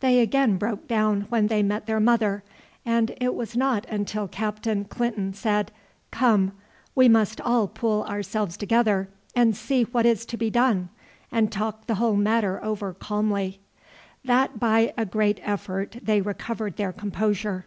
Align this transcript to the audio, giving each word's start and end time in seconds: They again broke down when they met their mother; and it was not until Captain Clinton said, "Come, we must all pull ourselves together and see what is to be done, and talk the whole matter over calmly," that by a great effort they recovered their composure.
They 0.00 0.20
again 0.20 0.56
broke 0.56 0.88
down 0.88 1.26
when 1.28 1.48
they 1.48 1.62
met 1.62 1.84
their 1.84 2.00
mother; 2.00 2.42
and 2.86 3.14
it 3.20 3.34
was 3.34 3.54
not 3.54 3.84
until 3.90 4.26
Captain 4.26 4.86
Clinton 4.86 5.34
said, 5.34 5.72
"Come, 6.10 6.52
we 6.94 7.06
must 7.06 7.38
all 7.38 7.68
pull 7.68 8.02
ourselves 8.04 8.56
together 8.56 9.10
and 9.36 9.54
see 9.54 9.82
what 9.82 10.06
is 10.06 10.24
to 10.24 10.38
be 10.38 10.48
done, 10.48 10.88
and 11.30 11.52
talk 11.52 11.86
the 11.86 11.96
whole 11.96 12.16
matter 12.16 12.64
over 12.64 12.94
calmly," 12.94 13.60
that 14.24 14.58
by 14.58 14.94
a 14.96 15.04
great 15.04 15.38
effort 15.42 15.98
they 16.00 16.22
recovered 16.22 16.76
their 16.78 16.94
composure. 16.94 17.66